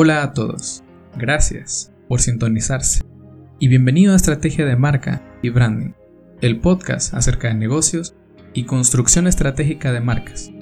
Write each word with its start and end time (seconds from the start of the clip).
Hola 0.00 0.22
a 0.22 0.32
todos, 0.32 0.84
gracias 1.16 1.92
por 2.06 2.20
sintonizarse 2.20 3.02
y 3.58 3.66
bienvenido 3.66 4.12
a 4.12 4.16
Estrategia 4.16 4.64
de 4.64 4.76
Marca 4.76 5.36
y 5.42 5.48
Branding, 5.48 5.90
el 6.40 6.60
podcast 6.60 7.14
acerca 7.14 7.48
de 7.48 7.54
negocios 7.54 8.14
y 8.54 8.62
construcción 8.62 9.26
estratégica 9.26 9.92
de 9.92 10.00
marcas. 10.00 10.52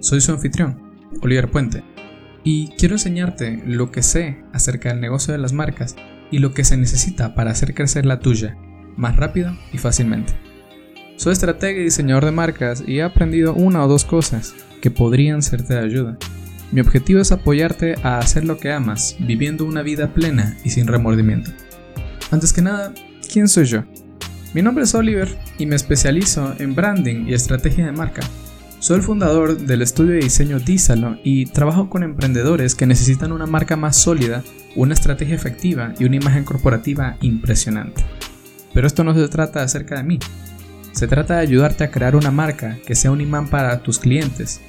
Soy 0.00 0.20
su 0.20 0.32
anfitrión, 0.32 0.82
Oliver 1.22 1.48
Puente, 1.48 1.84
y 2.42 2.70
quiero 2.70 2.96
enseñarte 2.96 3.62
lo 3.64 3.92
que 3.92 4.02
sé 4.02 4.42
acerca 4.52 4.88
del 4.88 5.00
negocio 5.00 5.30
de 5.30 5.38
las 5.38 5.52
marcas 5.52 5.94
y 6.32 6.40
lo 6.40 6.52
que 6.52 6.64
se 6.64 6.76
necesita 6.76 7.36
para 7.36 7.52
hacer 7.52 7.74
crecer 7.74 8.04
la 8.04 8.18
tuya 8.18 8.56
más 8.96 9.14
rápido 9.14 9.56
y 9.72 9.78
fácilmente. 9.78 10.32
Soy 11.14 11.34
estratega 11.34 11.80
y 11.80 11.84
diseñador 11.84 12.24
de 12.24 12.32
marcas 12.32 12.82
y 12.84 12.98
he 12.98 13.04
aprendido 13.04 13.54
una 13.54 13.84
o 13.84 13.88
dos 13.88 14.04
cosas 14.04 14.56
que 14.80 14.90
podrían 14.90 15.40
serte 15.42 15.74
de 15.74 15.84
ayuda. 15.84 16.18
Mi 16.72 16.80
objetivo 16.80 17.20
es 17.20 17.32
apoyarte 17.32 17.96
a 18.02 18.18
hacer 18.18 18.46
lo 18.46 18.56
que 18.56 18.72
amas, 18.72 19.16
viviendo 19.18 19.66
una 19.66 19.82
vida 19.82 20.14
plena 20.14 20.56
y 20.64 20.70
sin 20.70 20.86
remordimiento. 20.86 21.50
Antes 22.30 22.54
que 22.54 22.62
nada, 22.62 22.94
¿quién 23.30 23.46
soy 23.46 23.66
yo? 23.66 23.84
Mi 24.54 24.62
nombre 24.62 24.84
es 24.84 24.94
Oliver 24.94 25.36
y 25.58 25.66
me 25.66 25.76
especializo 25.76 26.54
en 26.58 26.74
branding 26.74 27.26
y 27.26 27.34
estrategia 27.34 27.84
de 27.84 27.92
marca. 27.92 28.22
Soy 28.78 28.96
el 28.96 29.02
fundador 29.02 29.58
del 29.58 29.82
estudio 29.82 30.12
de 30.12 30.20
diseño 30.20 30.58
Dísalo 30.58 31.18
y 31.22 31.44
trabajo 31.44 31.90
con 31.90 32.04
emprendedores 32.04 32.74
que 32.74 32.86
necesitan 32.86 33.32
una 33.32 33.46
marca 33.46 33.76
más 33.76 33.96
sólida, 33.96 34.42
una 34.74 34.94
estrategia 34.94 35.34
efectiva 35.34 35.92
y 35.98 36.06
una 36.06 36.16
imagen 36.16 36.44
corporativa 36.44 37.18
impresionante. 37.20 38.02
Pero 38.72 38.86
esto 38.86 39.04
no 39.04 39.14
se 39.14 39.28
trata 39.28 39.62
acerca 39.62 39.96
de 39.96 40.04
mí. 40.04 40.18
Se 40.92 41.06
trata 41.06 41.34
de 41.34 41.40
ayudarte 41.40 41.84
a 41.84 41.90
crear 41.90 42.16
una 42.16 42.30
marca 42.30 42.78
que 42.86 42.94
sea 42.94 43.10
un 43.10 43.20
imán 43.20 43.48
para 43.48 43.82
tus 43.82 43.98
clientes, 43.98 44.62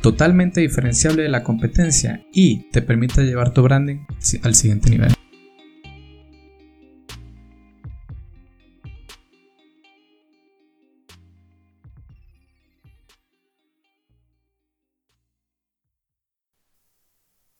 totalmente 0.00 0.60
diferenciable 0.60 1.22
de 1.22 1.28
la 1.28 1.42
competencia 1.42 2.24
y 2.32 2.70
te 2.70 2.82
permita 2.82 3.22
llevar 3.22 3.52
tu 3.52 3.62
branding 3.62 4.06
al 4.42 4.54
siguiente 4.54 4.90
nivel. 4.90 5.12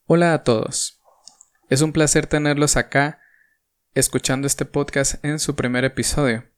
Hola 0.07 0.35
a 0.35 0.43
todos. 0.43 1.01
Es 1.69 1.83
un 1.83 1.93
placer 1.93 2.27
tenerlos 2.27 2.77
acá 2.77 3.21
escuchando 3.95 4.49
este 4.49 4.65
podcast 4.65 5.25
en 5.25 5.39
su 5.39 5.55
primer 5.55 5.85
episodio. 5.85 6.51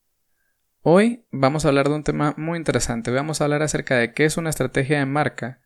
Hoy 0.81 1.27
vamos 1.31 1.65
a 1.65 1.69
hablar 1.69 1.89
de 1.89 1.95
un 1.95 2.03
tema 2.03 2.35
muy 2.39 2.57
interesante. 2.57 3.11
Vamos 3.11 3.41
a 3.41 3.45
hablar 3.45 3.63
acerca 3.63 3.97
de 3.97 4.15
qué 4.15 4.25
es 4.25 4.39
una 4.39 4.49
estrategia 4.49 5.01
de 5.01 5.07
marca, 5.07 5.62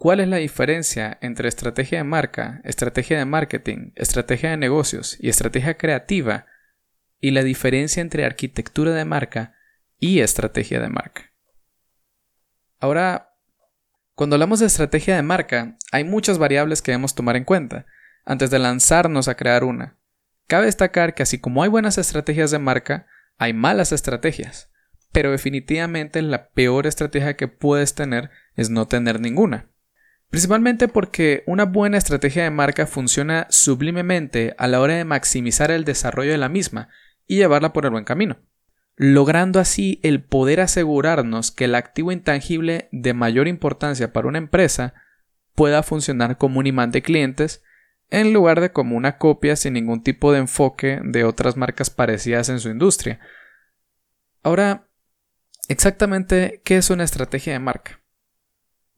cuál 0.00 0.20
es 0.20 0.28
la 0.28 0.38
diferencia 0.38 1.18
entre 1.20 1.46
estrategia 1.46 1.98
de 1.98 2.04
marca, 2.04 2.62
estrategia 2.64 3.18
de 3.18 3.26
marketing, 3.26 3.92
estrategia 3.96 4.48
de 4.48 4.56
negocios 4.56 5.18
y 5.20 5.28
estrategia 5.28 5.76
creativa, 5.76 6.46
y 7.20 7.32
la 7.32 7.42
diferencia 7.42 8.00
entre 8.00 8.24
arquitectura 8.24 8.94
de 8.94 9.04
marca 9.04 9.56
y 9.98 10.20
estrategia 10.20 10.80
de 10.80 10.88
marca. 10.88 11.34
Ahora, 12.78 13.34
cuando 14.14 14.36
hablamos 14.36 14.60
de 14.60 14.66
estrategia 14.68 15.16
de 15.16 15.22
marca, 15.22 15.76
hay 15.92 16.04
muchas 16.04 16.38
variables 16.38 16.80
que 16.80 16.92
debemos 16.92 17.14
tomar 17.14 17.36
en 17.36 17.44
cuenta 17.44 17.84
antes 18.24 18.50
de 18.50 18.58
lanzarnos 18.58 19.28
a 19.28 19.36
crear 19.36 19.64
una. 19.64 19.98
Cabe 20.46 20.64
destacar 20.64 21.14
que 21.14 21.24
así 21.24 21.38
como 21.38 21.62
hay 21.62 21.68
buenas 21.68 21.98
estrategias 21.98 22.50
de 22.50 22.58
marca, 22.58 23.06
hay 23.36 23.52
malas 23.52 23.92
estrategias, 23.92 24.70
pero 25.12 25.30
definitivamente 25.30 26.22
la 26.22 26.48
peor 26.52 26.86
estrategia 26.86 27.36
que 27.36 27.48
puedes 27.48 27.94
tener 27.94 28.30
es 28.56 28.70
no 28.70 28.88
tener 28.88 29.20
ninguna. 29.20 29.69
Principalmente 30.30 30.86
porque 30.86 31.42
una 31.46 31.64
buena 31.64 31.98
estrategia 31.98 32.44
de 32.44 32.50
marca 32.50 32.86
funciona 32.86 33.48
sublimemente 33.50 34.54
a 34.58 34.68
la 34.68 34.80
hora 34.80 34.94
de 34.94 35.04
maximizar 35.04 35.72
el 35.72 35.84
desarrollo 35.84 36.30
de 36.30 36.38
la 36.38 36.48
misma 36.48 36.88
y 37.26 37.36
llevarla 37.36 37.72
por 37.72 37.84
el 37.84 37.90
buen 37.90 38.04
camino, 38.04 38.38
logrando 38.94 39.58
así 39.58 39.98
el 40.04 40.22
poder 40.22 40.60
asegurarnos 40.60 41.50
que 41.50 41.64
el 41.64 41.74
activo 41.74 42.12
intangible 42.12 42.88
de 42.92 43.12
mayor 43.12 43.48
importancia 43.48 44.12
para 44.12 44.28
una 44.28 44.38
empresa 44.38 44.94
pueda 45.56 45.82
funcionar 45.82 46.38
como 46.38 46.60
un 46.60 46.66
imán 46.68 46.92
de 46.92 47.02
clientes 47.02 47.64
en 48.08 48.32
lugar 48.32 48.60
de 48.60 48.70
como 48.70 48.96
una 48.96 49.18
copia 49.18 49.56
sin 49.56 49.74
ningún 49.74 50.02
tipo 50.02 50.32
de 50.32 50.38
enfoque 50.38 51.00
de 51.02 51.24
otras 51.24 51.56
marcas 51.56 51.90
parecidas 51.90 52.48
en 52.48 52.60
su 52.60 52.68
industria. 52.68 53.18
Ahora, 54.44 54.88
exactamente, 55.68 56.62
¿qué 56.64 56.76
es 56.76 56.88
una 56.90 57.04
estrategia 57.04 57.52
de 57.52 57.58
marca? 57.58 57.99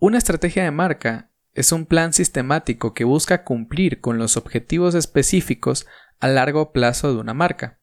Una 0.04 0.18
estrategia 0.18 0.64
de 0.64 0.72
marca 0.72 1.30
es 1.54 1.70
un 1.70 1.86
plan 1.86 2.12
sistemático 2.12 2.92
que 2.92 3.04
busca 3.04 3.44
cumplir 3.44 4.00
con 4.00 4.18
los 4.18 4.36
objetivos 4.36 4.96
específicos 4.96 5.86
a 6.18 6.26
largo 6.26 6.72
plazo 6.72 7.14
de 7.14 7.20
una 7.20 7.34
marca, 7.34 7.78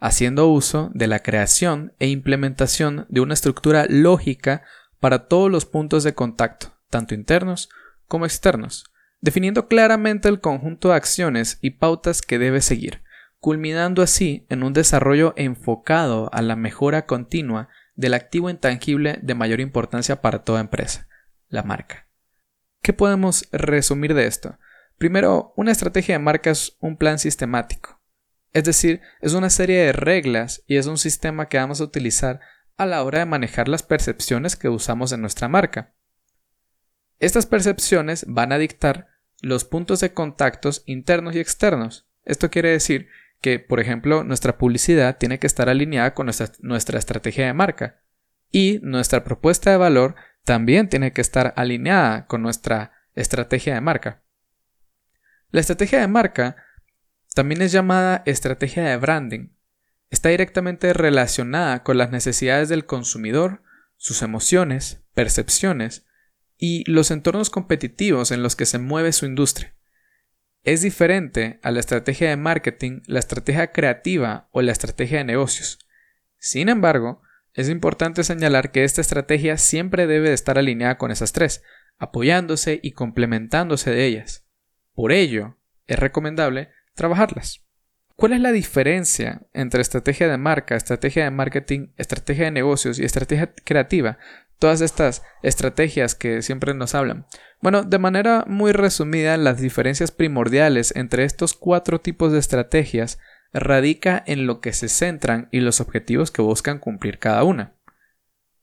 haciendo 0.00 0.48
uso 0.48 0.90
de 0.94 1.08
la 1.08 1.18
creación 1.18 1.92
e 1.98 2.08
implementación 2.08 3.04
de 3.10 3.20
una 3.20 3.34
estructura 3.34 3.84
lógica 3.86 4.62
para 4.98 5.28
todos 5.28 5.50
los 5.50 5.66
puntos 5.66 6.04
de 6.04 6.14
contacto, 6.14 6.72
tanto 6.88 7.14
internos 7.14 7.68
como 8.06 8.24
externos, 8.24 8.90
definiendo 9.20 9.68
claramente 9.68 10.30
el 10.30 10.40
conjunto 10.40 10.88
de 10.88 10.94
acciones 10.94 11.58
y 11.60 11.72
pautas 11.72 12.22
que 12.22 12.38
debe 12.38 12.62
seguir, 12.62 13.02
culminando 13.40 14.00
así 14.00 14.46
en 14.48 14.62
un 14.62 14.72
desarrollo 14.72 15.34
enfocado 15.36 16.30
a 16.32 16.40
la 16.40 16.56
mejora 16.56 17.04
continua 17.04 17.68
del 17.94 18.14
activo 18.14 18.48
intangible 18.48 19.18
de 19.20 19.34
mayor 19.34 19.60
importancia 19.60 20.22
para 20.22 20.44
toda 20.44 20.60
empresa, 20.60 21.08
la 21.48 21.62
marca. 21.62 22.06
¿Qué 22.82 22.92
podemos 22.92 23.48
resumir 23.52 24.14
de 24.14 24.26
esto? 24.26 24.58
Primero, 24.98 25.52
una 25.56 25.72
estrategia 25.72 26.16
de 26.16 26.24
marca 26.24 26.50
es 26.50 26.76
un 26.80 26.96
plan 26.96 27.18
sistemático, 27.18 28.00
es 28.52 28.64
decir, 28.64 29.00
es 29.20 29.34
una 29.34 29.50
serie 29.50 29.78
de 29.78 29.92
reglas 29.92 30.62
y 30.66 30.76
es 30.76 30.86
un 30.86 30.98
sistema 30.98 31.48
que 31.48 31.58
vamos 31.58 31.80
a 31.80 31.84
utilizar 31.84 32.40
a 32.76 32.86
la 32.86 33.02
hora 33.02 33.20
de 33.20 33.26
manejar 33.26 33.68
las 33.68 33.82
percepciones 33.82 34.56
que 34.56 34.68
usamos 34.68 35.12
en 35.12 35.20
nuestra 35.20 35.48
marca. 35.48 35.94
Estas 37.18 37.46
percepciones 37.46 38.24
van 38.28 38.52
a 38.52 38.58
dictar 38.58 39.08
los 39.40 39.64
puntos 39.64 40.00
de 40.00 40.12
contactos 40.12 40.82
internos 40.86 41.34
y 41.34 41.40
externos. 41.40 42.08
Esto 42.24 42.50
quiere 42.50 42.70
decir 42.70 43.08
que, 43.40 43.58
por 43.58 43.80
ejemplo, 43.80 44.24
nuestra 44.24 44.58
publicidad 44.58 45.18
tiene 45.18 45.38
que 45.38 45.46
estar 45.46 45.68
alineada 45.68 46.14
con 46.14 46.26
nuestra, 46.26 46.98
estrategia 46.98 47.46
de 47.46 47.54
marca 47.54 48.00
y 48.50 48.80
nuestra 48.82 49.24
propuesta 49.24 49.70
de 49.70 49.76
valor 49.76 50.14
también 50.48 50.88
tiene 50.88 51.12
que 51.12 51.20
estar 51.20 51.52
alineada 51.56 52.26
con 52.26 52.40
nuestra 52.40 52.92
estrategia 53.14 53.74
de 53.74 53.82
marca. 53.82 54.22
La 55.50 55.60
estrategia 55.60 56.00
de 56.00 56.08
marca 56.08 56.56
también 57.34 57.60
es 57.60 57.70
llamada 57.70 58.22
estrategia 58.24 58.82
de 58.84 58.96
branding. 58.96 59.50
Está 60.08 60.30
directamente 60.30 60.94
relacionada 60.94 61.82
con 61.82 61.98
las 61.98 62.10
necesidades 62.12 62.70
del 62.70 62.86
consumidor, 62.86 63.62
sus 63.98 64.22
emociones, 64.22 65.02
percepciones 65.12 66.06
y 66.56 66.90
los 66.90 67.10
entornos 67.10 67.50
competitivos 67.50 68.30
en 68.30 68.42
los 68.42 68.56
que 68.56 68.64
se 68.64 68.78
mueve 68.78 69.12
su 69.12 69.26
industria. 69.26 69.76
Es 70.62 70.80
diferente 70.80 71.60
a 71.62 71.72
la 71.72 71.80
estrategia 71.80 72.30
de 72.30 72.38
marketing, 72.38 73.02
la 73.04 73.18
estrategia 73.18 73.70
creativa 73.70 74.48
o 74.52 74.62
la 74.62 74.72
estrategia 74.72 75.18
de 75.18 75.24
negocios. 75.24 75.78
Sin 76.38 76.70
embargo, 76.70 77.20
es 77.58 77.68
importante 77.68 78.22
señalar 78.22 78.70
que 78.70 78.84
esta 78.84 79.00
estrategia 79.00 79.56
siempre 79.56 80.06
debe 80.06 80.28
de 80.28 80.34
estar 80.36 80.60
alineada 80.60 80.96
con 80.96 81.10
esas 81.10 81.32
tres, 81.32 81.64
apoyándose 81.98 82.78
y 82.84 82.92
complementándose 82.92 83.90
de 83.90 84.04
ellas. 84.04 84.46
Por 84.94 85.10
ello, 85.10 85.56
es 85.88 85.98
recomendable 85.98 86.68
trabajarlas. 86.94 87.66
¿Cuál 88.14 88.34
es 88.34 88.40
la 88.40 88.52
diferencia 88.52 89.42
entre 89.54 89.82
estrategia 89.82 90.28
de 90.28 90.38
marca, 90.38 90.76
estrategia 90.76 91.24
de 91.24 91.32
marketing, 91.32 91.88
estrategia 91.96 92.44
de 92.44 92.52
negocios 92.52 93.00
y 93.00 93.04
estrategia 93.04 93.52
creativa? 93.64 94.18
Todas 94.60 94.80
estas 94.80 95.24
estrategias 95.42 96.14
que 96.14 96.42
siempre 96.42 96.74
nos 96.74 96.94
hablan. 96.94 97.26
Bueno, 97.60 97.82
de 97.82 97.98
manera 97.98 98.44
muy 98.46 98.70
resumida, 98.70 99.36
las 99.36 99.60
diferencias 99.60 100.12
primordiales 100.12 100.94
entre 100.94 101.24
estos 101.24 101.54
cuatro 101.54 102.00
tipos 102.00 102.30
de 102.30 102.38
estrategias 102.38 103.18
radica 103.52 104.22
en 104.26 104.46
lo 104.46 104.60
que 104.60 104.72
se 104.72 104.88
centran 104.88 105.48
y 105.50 105.60
los 105.60 105.80
objetivos 105.80 106.30
que 106.30 106.42
buscan 106.42 106.78
cumplir 106.78 107.18
cada 107.18 107.44
una. 107.44 107.74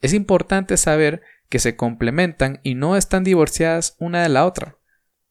Es 0.02 0.14
importante 0.14 0.78
saber 0.78 1.22
que 1.50 1.60
se 1.60 1.76
complementan 1.76 2.60
y 2.64 2.76
no 2.76 2.96
están 2.96 3.24
divorciadas 3.24 3.96
una 4.00 4.22
de 4.24 4.30
la 4.30 4.46
otra. 4.46 4.78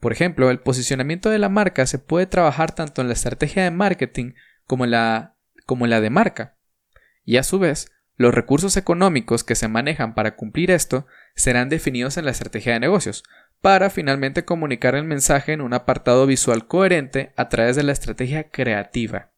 Por 0.00 0.12
ejemplo, 0.12 0.50
el 0.50 0.60
posicionamiento 0.60 1.30
de 1.30 1.38
la 1.38 1.48
marca 1.48 1.86
se 1.86 1.98
puede 1.98 2.26
trabajar 2.26 2.74
tanto 2.74 3.00
en 3.00 3.08
la 3.08 3.14
estrategia 3.14 3.64
de 3.64 3.70
marketing 3.70 4.32
como 4.66 4.84
en 4.84 4.90
la, 4.90 5.36
como 5.66 5.86
en 5.86 5.90
la 5.90 6.00
de 6.00 6.10
marca. 6.10 6.56
Y 7.24 7.36
a 7.36 7.42
su 7.42 7.58
vez, 7.58 7.90
los 8.16 8.34
recursos 8.34 8.76
económicos 8.76 9.44
que 9.44 9.54
se 9.54 9.68
manejan 9.68 10.14
para 10.14 10.36
cumplir 10.36 10.70
esto 10.70 11.06
serán 11.34 11.68
definidos 11.68 12.16
en 12.16 12.26
la 12.26 12.30
estrategia 12.30 12.74
de 12.74 12.80
negocios, 12.80 13.24
para 13.60 13.88
finalmente 13.88 14.44
comunicar 14.44 14.94
el 14.94 15.04
mensaje 15.04 15.52
en 15.52 15.62
un 15.62 15.72
apartado 15.72 16.26
visual 16.26 16.66
coherente 16.66 17.32
a 17.36 17.48
través 17.48 17.76
de 17.76 17.82
la 17.82 17.92
estrategia 17.92 18.50
creativa. 18.50 19.30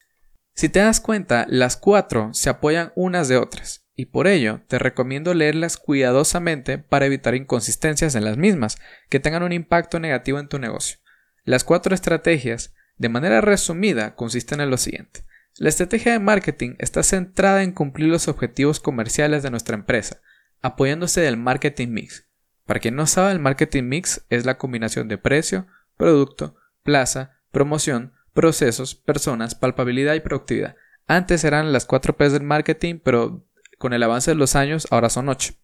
Si 0.56 0.70
te 0.70 0.78
das 0.78 1.00
cuenta, 1.00 1.44
las 1.50 1.76
cuatro 1.76 2.32
se 2.32 2.48
apoyan 2.48 2.90
unas 2.96 3.28
de 3.28 3.36
otras 3.36 3.86
y 3.94 4.06
por 4.06 4.26
ello 4.26 4.62
te 4.68 4.78
recomiendo 4.78 5.34
leerlas 5.34 5.76
cuidadosamente 5.76 6.78
para 6.78 7.04
evitar 7.04 7.34
inconsistencias 7.34 8.14
en 8.14 8.24
las 8.24 8.38
mismas 8.38 8.78
que 9.10 9.20
tengan 9.20 9.42
un 9.42 9.52
impacto 9.52 10.00
negativo 10.00 10.38
en 10.38 10.48
tu 10.48 10.58
negocio. 10.58 10.96
Las 11.44 11.62
cuatro 11.62 11.94
estrategias, 11.94 12.74
de 12.96 13.10
manera 13.10 13.42
resumida, 13.42 14.14
consisten 14.14 14.62
en 14.62 14.70
lo 14.70 14.78
siguiente. 14.78 15.26
La 15.58 15.68
estrategia 15.68 16.12
de 16.12 16.20
marketing 16.20 16.74
está 16.78 17.02
centrada 17.02 17.62
en 17.62 17.72
cumplir 17.72 18.08
los 18.08 18.26
objetivos 18.26 18.80
comerciales 18.80 19.42
de 19.42 19.50
nuestra 19.50 19.76
empresa, 19.76 20.22
apoyándose 20.62 21.20
del 21.20 21.36
marketing 21.36 21.88
mix. 21.88 22.30
Para 22.64 22.80
quien 22.80 22.96
no 22.96 23.06
sabe, 23.06 23.32
el 23.32 23.40
marketing 23.40 23.84
mix 23.84 24.24
es 24.30 24.46
la 24.46 24.56
combinación 24.56 25.06
de 25.08 25.18
precio, 25.18 25.66
producto, 25.98 26.56
plaza, 26.82 27.42
promoción, 27.50 28.14
procesos, 28.36 28.94
personas, 28.94 29.56
palpabilidad 29.56 30.14
y 30.14 30.20
productividad. 30.20 30.76
Antes 31.08 31.42
eran 31.42 31.72
las 31.72 31.86
cuatro 31.86 32.16
P's 32.16 32.32
del 32.32 32.44
marketing, 32.44 33.00
pero 33.02 33.44
con 33.78 33.92
el 33.92 34.02
avance 34.04 34.30
de 34.30 34.36
los 34.36 34.54
años 34.54 34.86
ahora 34.92 35.10
son 35.10 35.28
ocho. 35.28 35.54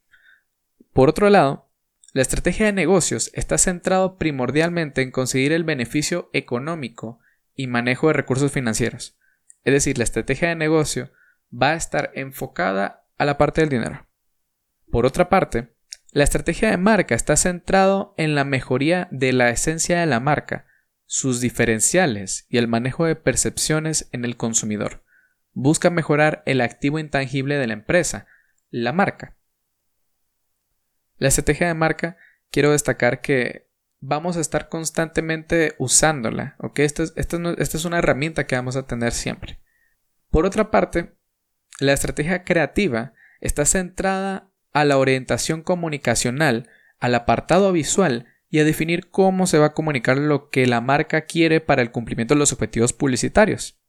Por 0.93 1.09
otro 1.09 1.31
lado, 1.31 1.71
la 2.13 2.23
estrategia 2.23 2.67
de 2.67 2.73
negocios 2.73 3.31
está 3.35 3.57
centrado 3.59 4.19
primordialmente 4.19 5.03
en 5.03 5.13
conseguir 5.13 5.53
el 5.53 5.63
beneficio 5.63 6.29
económico 6.33 7.21
y 7.55 7.69
manejo 7.69 8.09
de 8.09 8.15
recursos 8.15 8.51
financieros. 8.51 9.17
Es 9.65 9.73
decir, 9.73 9.99
la 9.99 10.05
estrategia 10.05 10.49
de 10.49 10.57
negocio 10.57 11.13
va 11.53 11.71
a 11.71 11.77
estar 11.77 12.11
enfocada 12.15 13.05
a 13.19 13.25
la 13.25 13.39
parte 13.39 13.61
del 13.61 13.71
dinero. 13.71 14.07
Por 14.91 15.07
otra 15.07 15.29
parte, 15.29 15.75
la 16.11 16.25
estrategia 16.25 16.71
de 16.71 16.77
marca 16.77 17.15
está 17.15 17.37
centrado 17.37 18.15
en 18.19 18.35
la 18.35 18.45
mejoría 18.45 19.09
de 19.11 19.33
la 19.33 19.51
esencia 19.51 20.01
de 20.01 20.07
la 20.07 20.21
marca, 20.21 20.67
sus 21.12 21.43
diferenciales 21.43 22.47
y 22.49 22.56
el 22.56 22.69
manejo 22.69 23.05
de 23.05 23.17
percepciones 23.17 24.09
en 24.12 24.25
el 24.25 24.38
consumidor. 24.38 25.05
Busca 25.53 25.91
mejorar 25.91 26.43
el 26.47 26.62
activo 26.62 26.99
intangible 26.99 27.59
de 27.59 27.67
la 27.67 27.75
empresa, 27.75 28.26
la 28.70 28.94
marca. 28.94 29.37
La 31.19 31.29
estrategia 31.29 31.67
de 31.67 31.75
marca, 31.75 32.17
quiero 32.50 32.73
destacar 32.73 33.20
que 33.20 33.69
vamos 34.00 34.38
a 34.38 34.41
estar 34.41 34.70
constantemente 34.70 35.75
usándola, 35.79 36.56
¿ok? 36.61 36.79
Esta 36.79 37.03
es, 37.03 37.12
esta 37.14 37.37
es 37.59 37.85
una 37.85 37.99
herramienta 37.99 38.47
que 38.47 38.56
vamos 38.56 38.76
a 38.76 38.87
tener 38.87 39.12
siempre. 39.12 39.61
Por 40.31 40.47
otra 40.47 40.70
parte, 40.70 41.14
la 41.79 41.93
estrategia 41.93 42.43
creativa 42.44 43.12
está 43.43 43.67
centrada 43.67 44.50
a 44.73 44.87
la 44.87 44.97
orientación 44.97 45.61
comunicacional, 45.61 46.70
al 46.99 47.14
apartado 47.14 47.70
visual 47.70 48.31
y 48.52 48.58
a 48.58 48.64
definir 48.64 49.08
cómo 49.08 49.46
se 49.46 49.58
va 49.58 49.69
a 49.69 49.72
comunicar 49.72 50.19
lo 50.19 50.50
que 50.50 50.66
la 50.66 50.82
marca 50.82 51.22
quiere 51.22 51.62
para 51.62 51.81
el 51.81 51.90
cumplimiento 51.90 52.34
de 52.34 52.38
los 52.38 52.52
objetivos 52.52 52.93
publicitarios. 52.93 53.81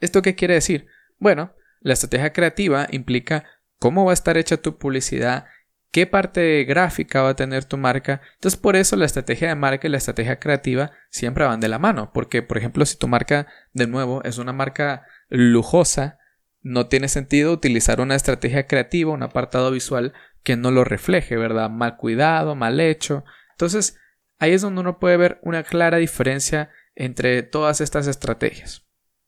¿Esto 0.00 0.22
qué 0.22 0.34
quiere 0.34 0.54
decir? 0.54 0.86
Bueno, 1.18 1.52
la 1.80 1.92
estrategia 1.92 2.32
creativa 2.32 2.88
implica 2.90 3.44
cómo 3.78 4.06
va 4.06 4.12
a 4.12 4.14
estar 4.14 4.38
hecha 4.38 4.56
tu 4.56 4.78
publicidad, 4.78 5.44
qué 5.90 6.06
parte 6.06 6.64
gráfica 6.64 7.20
va 7.20 7.28
a 7.28 7.36
tener 7.36 7.66
tu 7.66 7.76
marca. 7.76 8.22
Entonces, 8.36 8.58
por 8.58 8.74
eso 8.74 8.96
la 8.96 9.04
estrategia 9.04 9.48
de 9.48 9.54
marca 9.54 9.86
y 9.86 9.90
la 9.90 9.98
estrategia 9.98 10.40
creativa 10.40 10.92
siempre 11.10 11.44
van 11.44 11.60
de 11.60 11.68
la 11.68 11.78
mano. 11.78 12.10
Porque, 12.14 12.40
por 12.40 12.56
ejemplo, 12.56 12.86
si 12.86 12.96
tu 12.96 13.06
marca, 13.06 13.48
de 13.74 13.86
nuevo, 13.86 14.24
es 14.24 14.38
una 14.38 14.54
marca 14.54 15.06
lujosa, 15.28 16.18
no 16.62 16.86
tiene 16.86 17.08
sentido 17.08 17.52
utilizar 17.52 18.00
una 18.00 18.14
estrategia 18.14 18.66
creativa, 18.66 19.12
un 19.12 19.22
apartado 19.22 19.70
visual 19.70 20.14
que 20.42 20.56
no 20.56 20.70
lo 20.70 20.84
refleje, 20.84 21.36
¿verdad? 21.36 21.68
Mal 21.68 21.98
cuidado, 21.98 22.54
mal 22.54 22.80
hecho. 22.80 23.24
Entonces, 23.52 23.98
ahí 24.38 24.52
es 24.52 24.62
donde 24.62 24.80
uno 24.80 24.98
puede 24.98 25.16
ver 25.16 25.38
una 25.42 25.62
clara 25.62 25.98
diferencia 25.98 26.70
entre 26.94 27.42
todas 27.42 27.80
estas 27.80 28.06
estrategias. 28.06 28.84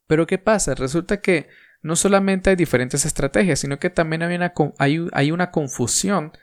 Pero 0.07 0.27
¿qué 0.27 0.37
pasa? 0.37 0.75
Resulta 0.75 1.21
que 1.21 1.49
no 1.81 1.95
solamente 1.95 2.49
hay 2.49 2.55
diferentes 2.55 3.05
estrategias, 3.05 3.59
sino 3.59 3.79
que 3.79 3.89
también 3.89 4.23
hay 4.23 4.35
una, 4.35 4.53
hay 5.13 5.31
una 5.31 5.51
confusión 5.51 6.33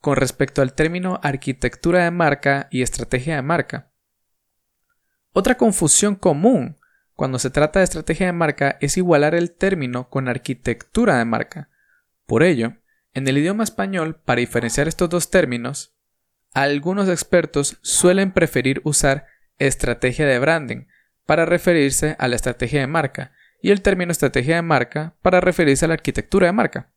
con 0.00 0.16
respecto 0.16 0.62
al 0.62 0.74
término 0.74 1.20
arquitectura 1.22 2.04
de 2.04 2.10
marca 2.10 2.68
y 2.70 2.82
estrategia 2.82 3.36
de 3.36 3.42
marca. 3.42 3.90
Otra 5.32 5.56
confusión 5.56 6.16
común 6.16 6.78
cuando 7.14 7.38
se 7.38 7.50
trata 7.50 7.80
de 7.80 7.84
estrategia 7.84 8.26
de 8.26 8.32
marca 8.32 8.78
es 8.80 8.96
igualar 8.96 9.34
el 9.34 9.52
término 9.52 10.08
con 10.08 10.26
arquitectura 10.26 11.18
de 11.18 11.26
marca. 11.26 11.68
Por 12.26 12.42
ello, 12.42 12.78
en 13.12 13.28
el 13.28 13.38
idioma 13.38 13.62
español, 13.62 14.16
para 14.24 14.40
diferenciar 14.40 14.88
estos 14.88 15.10
dos 15.10 15.30
términos, 15.30 15.94
algunos 16.52 17.08
expertos 17.08 17.78
suelen 17.82 18.32
preferir 18.32 18.80
usar 18.84 19.26
estrategia 19.58 20.26
de 20.26 20.38
branding 20.38 20.86
para 21.26 21.46
referirse 21.46 22.16
a 22.18 22.28
la 22.28 22.36
estrategia 22.36 22.80
de 22.80 22.86
marca 22.86 23.32
y 23.62 23.70
el 23.70 23.82
término 23.82 24.10
estrategia 24.10 24.56
de 24.56 24.62
marca 24.62 25.14
para 25.22 25.40
referirse 25.40 25.84
a 25.84 25.88
la 25.88 25.94
arquitectura 25.94 26.46
de 26.46 26.52
marca. 26.52 26.92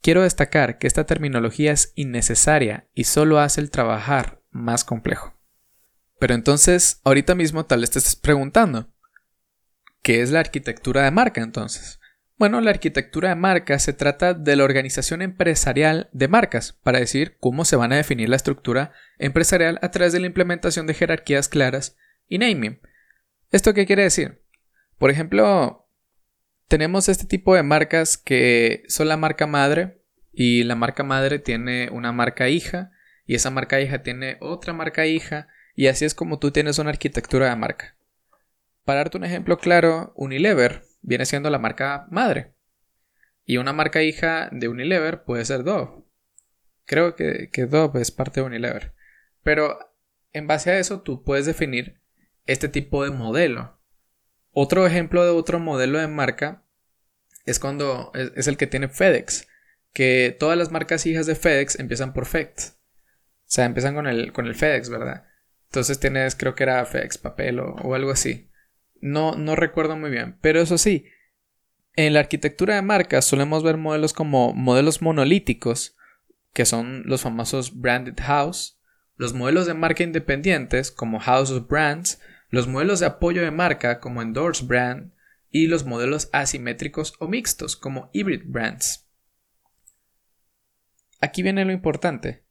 Quiero 0.00 0.22
destacar 0.22 0.78
que 0.78 0.86
esta 0.86 1.04
terminología 1.04 1.72
es 1.72 1.92
innecesaria 1.94 2.88
y 2.94 3.04
solo 3.04 3.38
hace 3.38 3.60
el 3.60 3.70
trabajar 3.70 4.40
más 4.50 4.84
complejo. 4.84 5.34
Pero 6.18 6.34
entonces, 6.34 7.00
ahorita 7.04 7.34
mismo 7.34 7.66
tal 7.66 7.80
vez 7.80 7.90
te 7.90 7.98
estés 7.98 8.16
preguntando, 8.16 8.88
¿qué 10.02 10.22
es 10.22 10.30
la 10.30 10.40
arquitectura 10.40 11.02
de 11.02 11.10
marca 11.10 11.42
entonces? 11.42 12.00
Bueno, 12.38 12.60
la 12.60 12.70
arquitectura 12.70 13.30
de 13.30 13.34
marca 13.34 13.78
se 13.78 13.94
trata 13.94 14.34
de 14.34 14.56
la 14.56 14.64
organización 14.64 15.22
empresarial 15.22 16.10
de 16.12 16.28
marcas, 16.28 16.74
para 16.82 16.98
decir 16.98 17.38
cómo 17.40 17.64
se 17.64 17.76
van 17.76 17.94
a 17.94 17.96
definir 17.96 18.28
la 18.28 18.36
estructura 18.36 18.92
empresarial 19.18 19.78
a 19.80 19.90
través 19.90 20.12
de 20.12 20.20
la 20.20 20.26
implementación 20.26 20.86
de 20.86 20.92
jerarquías 20.92 21.48
claras 21.48 21.96
y 22.28 22.36
naming. 22.36 22.78
¿Esto 23.52 23.72
qué 23.72 23.86
quiere 23.86 24.02
decir? 24.02 24.42
Por 24.98 25.10
ejemplo, 25.10 25.88
tenemos 26.68 27.08
este 27.08 27.24
tipo 27.24 27.54
de 27.54 27.62
marcas 27.62 28.18
que 28.18 28.82
son 28.86 29.08
la 29.08 29.16
marca 29.16 29.46
madre 29.46 30.02
y 30.30 30.62
la 30.64 30.74
marca 30.74 31.04
madre 31.04 31.38
tiene 31.38 31.88
una 31.90 32.12
marca 32.12 32.50
hija 32.50 32.90
y 33.24 33.34
esa 33.34 33.50
marca 33.50 33.80
hija 33.80 34.02
tiene 34.02 34.36
otra 34.40 34.74
marca 34.74 35.06
hija 35.06 35.48
y 35.74 35.86
así 35.86 36.04
es 36.04 36.14
como 36.14 36.38
tú 36.38 36.50
tienes 36.50 36.78
una 36.78 36.90
arquitectura 36.90 37.48
de 37.48 37.56
marca. 37.56 37.96
Para 38.84 38.98
darte 38.98 39.16
un 39.16 39.24
ejemplo 39.24 39.56
claro, 39.56 40.12
Unilever 40.16 40.85
viene 41.06 41.24
siendo 41.24 41.48
la 41.48 41.58
marca 41.58 42.06
madre 42.10 42.54
y 43.44 43.56
una 43.56 43.72
marca 43.72 44.02
hija 44.02 44.50
de 44.52 44.68
Unilever 44.68 45.24
puede 45.24 45.44
ser 45.44 45.64
Dove. 45.64 46.04
Creo 46.84 47.16
que, 47.16 47.48
que 47.50 47.66
Dove 47.66 48.02
es 48.02 48.10
parte 48.10 48.40
de 48.40 48.46
Unilever. 48.46 48.94
Pero 49.42 49.78
en 50.32 50.46
base 50.46 50.70
a 50.70 50.78
eso 50.78 51.00
tú 51.00 51.24
puedes 51.24 51.46
definir 51.46 52.00
este 52.44 52.68
tipo 52.68 53.02
de 53.04 53.10
modelo 53.10 53.76
otro 54.58 54.86
ejemplo 54.86 55.22
de 55.22 55.28
otro 55.28 55.60
modelo 55.60 55.98
de 55.98 56.08
marca 56.08 56.62
es 57.44 57.58
cuando 57.58 58.10
es, 58.14 58.48
el 58.48 58.56
que 58.56 58.66
tiene 58.66 58.88
FedEx, 58.88 59.46
que 59.92 60.34
todas 60.40 60.56
las 60.56 60.70
marcas 60.70 61.04
hijas 61.04 61.26
de 61.26 61.34
FedEx 61.34 61.78
empiezan 61.78 62.14
por 62.14 62.24
FED. 62.24 62.48
O 62.48 63.44
sea, 63.44 63.66
empiezan 63.66 63.94
con 63.94 64.06
el, 64.06 64.32
con 64.32 64.46
el 64.46 64.54
FedEx, 64.54 64.88
¿verdad? 64.88 65.26
Entonces 65.64 66.00
tienes, 66.00 66.36
creo 66.36 66.54
que 66.54 66.62
era 66.62 66.86
FedEx 66.86 67.18
Papel 67.18 67.60
o, 67.60 67.94
algo 67.94 68.10
así. 68.10 68.50
No, 69.00 69.36
no 69.36 69.56
recuerdo 69.56 69.96
muy 69.96 70.10
bien. 70.10 70.38
Pero 70.40 70.60
eso 70.60 70.78
sí, 70.78 71.04
en 71.94 72.12
la 72.12 72.20
arquitectura 72.20 72.74
de 72.74 72.82
marcas 72.82 73.24
solemos 73.24 73.62
ver 73.62 73.76
modelos 73.76 74.12
como 74.12 74.52
modelos 74.52 75.02
monolíticos, 75.02 75.96
que 76.52 76.66
son 76.66 77.02
los 77.06 77.22
famosos 77.22 77.80
branded 77.80 78.18
house, 78.22 78.78
los 79.16 79.34
modelos 79.34 79.66
de 79.66 79.74
marca 79.74 80.02
independientes 80.02 80.90
como 80.90 81.20
House 81.20 81.50
of 81.50 81.68
Brands, 81.68 82.20
los 82.50 82.68
modelos 82.68 83.00
de 83.00 83.06
apoyo 83.06 83.42
de 83.42 83.50
marca 83.50 84.00
como 84.00 84.22
Endorse 84.22 84.64
Brand 84.64 85.12
y 85.50 85.66
los 85.66 85.84
modelos 85.84 86.28
asimétricos 86.32 87.14
o 87.18 87.28
mixtos 87.28 87.76
como 87.76 88.10
Hybrid 88.12 88.42
Brands. 88.46 89.08
Aquí 91.20 91.42
viene 91.42 91.64
lo 91.64 91.72
importante. 91.72 92.44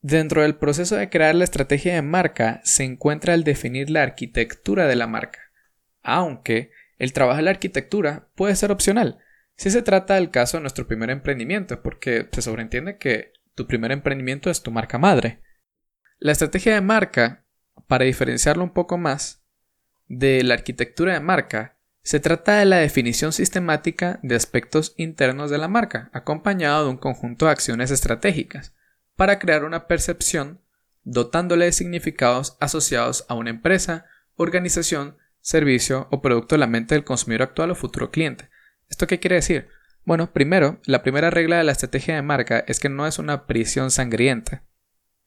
Dentro 0.00 0.42
del 0.42 0.56
proceso 0.56 0.96
de 0.96 1.10
crear 1.10 1.34
la 1.34 1.44
estrategia 1.44 1.94
de 1.94 2.02
marca 2.02 2.60
se 2.64 2.84
encuentra 2.84 3.34
el 3.34 3.44
definir 3.44 3.90
la 3.90 4.02
arquitectura 4.02 4.86
de 4.86 4.96
la 4.96 5.06
marca, 5.06 5.45
aunque 6.06 6.70
el 6.98 7.12
trabajo 7.12 7.36
de 7.36 7.42
la 7.42 7.50
arquitectura 7.50 8.28
puede 8.34 8.56
ser 8.56 8.72
opcional, 8.72 9.18
si 9.56 9.70
se 9.70 9.82
trata 9.82 10.14
del 10.14 10.30
caso 10.30 10.56
de 10.56 10.62
nuestro 10.62 10.86
primer 10.86 11.10
emprendimiento, 11.10 11.82
porque 11.82 12.28
se 12.32 12.42
sobreentiende 12.42 12.98
que 12.98 13.32
tu 13.54 13.66
primer 13.66 13.92
emprendimiento 13.92 14.50
es 14.50 14.62
tu 14.62 14.70
marca 14.70 14.98
madre. 14.98 15.42
La 16.18 16.32
estrategia 16.32 16.74
de 16.74 16.80
marca 16.80 17.46
para 17.86 18.04
diferenciarlo 18.04 18.64
un 18.64 18.72
poco 18.72 18.98
más 18.98 19.44
de 20.08 20.42
la 20.42 20.54
arquitectura 20.54 21.14
de 21.14 21.20
marca, 21.20 21.76
se 22.02 22.20
trata 22.20 22.58
de 22.58 22.64
la 22.66 22.76
definición 22.76 23.32
sistemática 23.32 24.20
de 24.22 24.36
aspectos 24.36 24.94
internos 24.96 25.50
de 25.50 25.58
la 25.58 25.68
marca, 25.68 26.10
acompañado 26.12 26.84
de 26.84 26.90
un 26.90 26.96
conjunto 26.96 27.46
de 27.46 27.52
acciones 27.52 27.90
estratégicas, 27.90 28.74
para 29.16 29.38
crear 29.38 29.64
una 29.64 29.86
percepción 29.86 30.60
dotándole 31.02 31.66
de 31.66 31.72
significados 31.72 32.56
asociados 32.60 33.24
a 33.28 33.34
una 33.34 33.50
empresa, 33.50 34.06
organización, 34.36 35.16
servicio 35.46 36.08
o 36.10 36.20
producto 36.20 36.56
de 36.56 36.58
la 36.58 36.66
mente 36.66 36.96
del 36.96 37.04
consumidor 37.04 37.42
actual 37.42 37.70
o 37.70 37.76
futuro 37.76 38.10
cliente. 38.10 38.50
¿Esto 38.88 39.06
qué 39.06 39.20
quiere 39.20 39.36
decir? 39.36 39.68
Bueno, 40.04 40.32
primero, 40.32 40.80
la 40.86 41.04
primera 41.04 41.30
regla 41.30 41.58
de 41.58 41.62
la 41.62 41.70
estrategia 41.70 42.16
de 42.16 42.22
marca 42.22 42.64
es 42.66 42.80
que 42.80 42.88
no 42.88 43.06
es 43.06 43.20
una 43.20 43.46
prisión 43.46 43.92
sangrienta. 43.92 44.64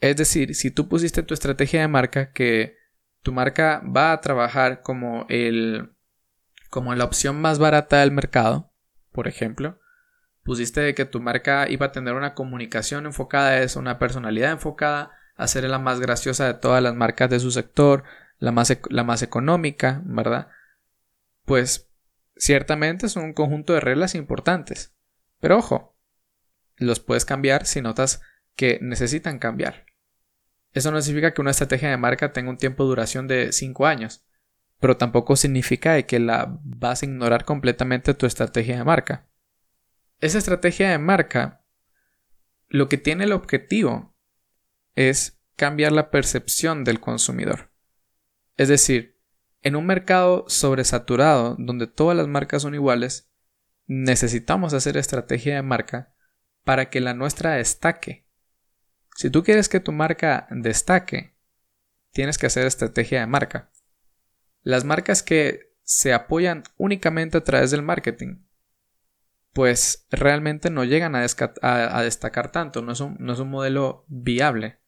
Es 0.01 0.17
decir, 0.17 0.55
si 0.55 0.71
tú 0.71 0.89
pusiste 0.89 1.23
tu 1.23 1.33
estrategia 1.33 1.79
de 1.79 1.87
marca 1.87 2.33
que 2.33 2.75
tu 3.21 3.31
marca 3.31 3.81
va 3.95 4.11
a 4.11 4.19
trabajar 4.19 4.81
como 4.81 5.25
el 5.29 5.93
como 6.69 6.93
la 6.95 7.05
opción 7.05 7.39
más 7.39 7.57
barata 7.57 8.01
del 8.01 8.11
mercado, 8.11 8.73
por 9.13 9.29
ejemplo, 9.29 9.79
pusiste 10.43 10.93
que 10.95 11.05
tu 11.05 11.21
marca 11.21 11.69
iba 11.69 11.85
a 11.85 11.91
tener 11.93 12.13
una 12.13 12.33
comunicación 12.33 13.05
enfocada 13.05 13.51
a 13.51 13.61
eso, 13.61 13.79
una 13.79 13.99
personalidad 13.99 14.51
enfocada 14.51 15.11
a 15.37 15.47
ser 15.47 15.63
la 15.63 15.79
más 15.79 16.01
graciosa 16.01 16.45
de 16.45 16.55
todas 16.55 16.83
las 16.83 16.93
marcas 16.93 17.29
de 17.29 17.39
su 17.39 17.51
sector, 17.51 18.03
la 18.39 18.51
más, 18.51 18.75
la 18.89 19.03
más 19.03 19.21
económica, 19.21 20.01
¿verdad? 20.05 20.47
Pues 21.45 21.91
ciertamente 22.35 23.09
son 23.09 23.25
un 23.25 23.33
conjunto 23.33 23.73
de 23.73 23.81
reglas 23.81 24.15
importantes. 24.15 24.95
Pero 25.39 25.57
ojo, 25.57 25.97
los 26.77 26.99
puedes 26.99 27.25
cambiar 27.25 27.65
si 27.65 27.81
notas 27.81 28.21
que 28.55 28.79
necesitan 28.81 29.39
cambiar. 29.39 29.85
Eso 30.71 30.91
no 30.91 31.01
significa 31.01 31.33
que 31.33 31.41
una 31.41 31.51
estrategia 31.51 31.89
de 31.89 31.97
marca 31.97 32.33
tenga 32.33 32.49
un 32.49 32.57
tiempo 32.57 32.83
de 32.83 32.89
duración 32.89 33.27
de 33.27 33.51
5 33.51 33.85
años, 33.85 34.25
pero 34.79 34.97
tampoco 34.97 35.35
significa 35.35 36.01
que 36.03 36.19
la 36.19 36.59
vas 36.63 37.01
a 37.01 37.05
ignorar 37.05 37.43
completamente 37.43 38.13
tu 38.13 38.25
estrategia 38.25 38.77
de 38.77 38.83
marca. 38.83 39.27
Esa 40.19 40.37
estrategia 40.37 40.89
de 40.89 40.97
marca 40.97 41.65
lo 42.67 42.87
que 42.87 42.97
tiene 42.97 43.23
el 43.23 43.31
objetivo 43.31 44.15
es 44.95 45.41
cambiar 45.55 45.91
la 45.91 46.11
percepción 46.11 46.83
del 46.83 46.99
consumidor. 46.99 47.68
Es 48.59 48.67
decir, 48.67 49.17
en 49.61 49.77
un 49.77 49.85
mercado 49.85 50.43
sobresaturado 50.49 51.55
donde 51.57 51.87
todas 51.87 52.17
las 52.17 52.27
marcas 52.27 52.63
son 52.63 52.75
iguales, 52.75 53.31
necesitamos 53.87 54.73
hacer 54.73 54.97
estrategia 54.97 55.55
de 55.55 55.61
marca 55.61 56.13
para 56.65 56.89
que 56.89 56.99
la 56.99 57.13
nuestra 57.13 57.53
destaque. 57.53 58.27
Si 59.15 59.29
tú 59.29 59.43
quieres 59.43 59.69
que 59.69 59.79
tu 59.79 59.93
marca 59.93 60.45
destaque, 60.51 61.37
tienes 62.11 62.37
que 62.37 62.47
hacer 62.47 62.67
estrategia 62.67 63.21
de 63.21 63.27
marca. 63.27 63.71
Las 64.61 64.83
marcas 64.83 65.23
que 65.23 65.71
se 65.83 66.11
apoyan 66.11 66.63
únicamente 66.75 67.37
a 67.37 67.45
través 67.45 67.71
del 67.71 67.81
marketing, 67.81 68.43
pues 69.53 70.05
realmente 70.11 70.69
no 70.69 70.83
llegan 70.83 71.15
a, 71.15 71.21
destacar 72.03 72.51
tanto, 72.51 72.81
no 72.81 72.91
es, 72.91 72.99
un, 72.99 73.15
no 73.21 73.31
es 73.31 73.39
un 73.39 73.51
modelo 73.51 74.03
viable. 74.09 74.79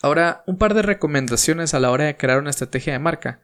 Ahora, 0.00 0.44
un 0.46 0.58
par 0.58 0.74
de 0.74 0.82
recomendaciones 0.82 1.74
a 1.74 1.80
la 1.80 1.90
hora 1.90 2.04
de 2.04 2.16
crear 2.16 2.38
una 2.38 2.50
estrategia 2.50 2.92
de 2.92 2.98
marca. 2.98 3.42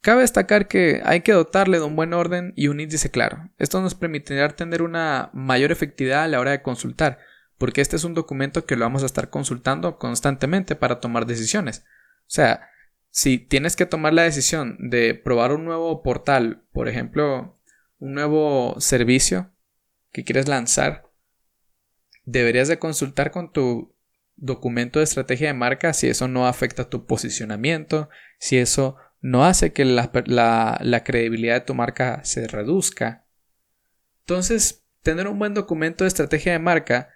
Cabe 0.00 0.22
destacar 0.22 0.66
que 0.66 1.02
hay 1.04 1.20
que 1.20 1.32
dotarle 1.32 1.78
de 1.78 1.84
un 1.84 1.96
buen 1.96 2.14
orden 2.14 2.54
y 2.56 2.68
un 2.68 2.80
índice 2.80 3.10
claro. 3.10 3.50
Esto 3.58 3.82
nos 3.82 3.94
permitirá 3.94 4.48
tener 4.48 4.80
una 4.80 5.28
mayor 5.34 5.72
efectividad 5.72 6.22
a 6.22 6.28
la 6.28 6.40
hora 6.40 6.52
de 6.52 6.62
consultar, 6.62 7.18
porque 7.58 7.82
este 7.82 7.96
es 7.96 8.04
un 8.04 8.14
documento 8.14 8.64
que 8.64 8.76
lo 8.76 8.86
vamos 8.86 9.02
a 9.02 9.06
estar 9.06 9.28
consultando 9.28 9.98
constantemente 9.98 10.74
para 10.74 11.00
tomar 11.00 11.26
decisiones. 11.26 11.84
O 12.20 12.32
sea, 12.32 12.70
si 13.10 13.38
tienes 13.38 13.76
que 13.76 13.84
tomar 13.84 14.14
la 14.14 14.22
decisión 14.22 14.76
de 14.78 15.14
probar 15.14 15.52
un 15.52 15.66
nuevo 15.66 16.02
portal, 16.02 16.62
por 16.72 16.88
ejemplo, 16.88 17.60
un 17.98 18.14
nuevo 18.14 18.76
servicio 18.78 19.50
que 20.12 20.24
quieres 20.24 20.48
lanzar, 20.48 21.10
deberías 22.24 22.68
de 22.68 22.78
consultar 22.78 23.30
con 23.30 23.52
tu 23.52 23.94
documento 24.40 24.98
de 24.98 25.04
estrategia 25.04 25.48
de 25.48 25.54
marca 25.54 25.92
si 25.92 26.08
eso 26.08 26.26
no 26.26 26.46
afecta 26.46 26.88
tu 26.88 27.06
posicionamiento, 27.06 28.08
si 28.38 28.58
eso 28.58 28.96
no 29.20 29.44
hace 29.44 29.72
que 29.72 29.84
la, 29.84 30.10
credibilidad 31.04 31.54
de 31.54 31.60
tu 31.60 31.74
marca 31.74 32.24
se 32.24 32.46
reduzca. 32.48 33.26
Entonces, 34.20 34.86
tener 35.02 35.28
un 35.28 35.38
buen 35.38 35.54
documento 35.54 36.04
de 36.04 36.08
estrategia 36.08 36.52
de 36.52 36.58
marca 36.58 37.10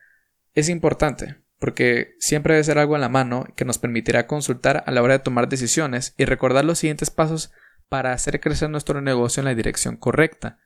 es 0.52 0.68
importante, 0.68 1.38
porque 1.58 2.14
siempre 2.18 2.54
debe 2.54 2.64
ser 2.64 2.78
algo 2.78 2.94
en 2.94 3.00
la 3.00 3.08
mano 3.08 3.46
que 3.56 3.64
nos 3.64 3.78
permitirá 3.78 4.26
consultar 4.26 4.84
a 4.86 4.90
la 4.92 5.02
hora 5.02 5.14
de 5.14 5.24
tomar 5.24 5.48
decisiones 5.48 6.14
y 6.18 6.26
recordar 6.26 6.64
los 6.64 6.78
siguientes 6.78 7.10
pasos 7.10 7.52
para 7.88 8.12
hacer 8.12 8.40
crecer 8.40 8.70
nuestro 8.70 9.00
negocio 9.00 9.40
en 9.40 9.46
la 9.46 9.54
dirección 9.54 9.96
correcta. 9.96 10.58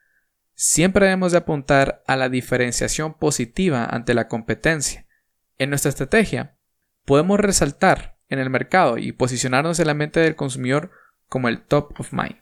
Siempre 0.55 1.07
debemos 1.07 1.33
de 1.33 1.39
apuntar 1.39 2.03
a 2.09 2.17
la 2.17 2.29
diferenciación 2.29 3.15
positiva 3.15 3.85
ante 3.85 4.13
la 4.13 4.27
competencia. 4.27 5.07
En 5.59 5.71
nuestra 5.71 5.89
estrategia, 5.89 6.55
podemos 7.05 7.41
resaltar 7.41 8.17
en 8.29 8.39
el 8.39 8.49
mercado 8.49 8.97
y 8.97 9.11
posicionarnos 9.11 9.81
en 9.81 9.89
la 9.89 9.95
mente 9.95 10.21
del 10.21 10.37
consumidor 10.37 10.93
como 11.29 11.49
el 11.49 11.63
top 11.63 11.99
of 11.99 12.13
mind. 12.13 12.37